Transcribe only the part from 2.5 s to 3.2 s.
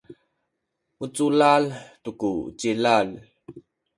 cilal